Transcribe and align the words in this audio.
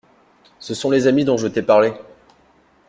Ce 0.57 0.73
sont 0.73 0.89
les 0.89 1.05
amis 1.05 1.25
dont 1.25 1.37
je 1.37 1.45
t’ai 1.45 1.61
parlé! 1.61 1.93